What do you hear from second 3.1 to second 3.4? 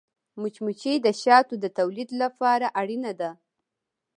ده